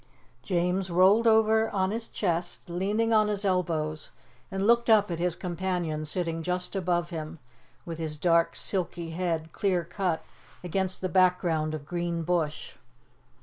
[0.41, 4.09] James rolled over on his chest, leaning on his elbows,
[4.49, 7.37] and looked up at his companion sitting just above him
[7.85, 10.23] with his dark, silky head clear cut
[10.63, 12.73] against the background of green bush.